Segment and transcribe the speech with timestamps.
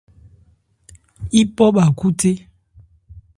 [1.33, 2.31] Yípɔ bhā khúthé.